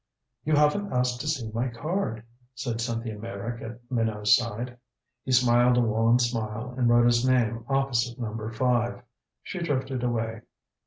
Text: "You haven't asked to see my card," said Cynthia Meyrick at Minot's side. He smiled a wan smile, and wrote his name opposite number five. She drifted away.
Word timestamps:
"You 0.45 0.55
haven't 0.55 0.91
asked 0.91 1.21
to 1.21 1.27
see 1.27 1.51
my 1.51 1.67
card," 1.67 2.23
said 2.55 2.81
Cynthia 2.81 3.19
Meyrick 3.19 3.61
at 3.61 3.81
Minot's 3.91 4.35
side. 4.35 4.79
He 5.23 5.31
smiled 5.31 5.77
a 5.77 5.81
wan 5.81 6.17
smile, 6.17 6.73
and 6.75 6.89
wrote 6.89 7.05
his 7.05 7.23
name 7.23 7.63
opposite 7.69 8.17
number 8.19 8.49
five. 8.51 9.03
She 9.43 9.59
drifted 9.59 10.01
away. 10.03 10.41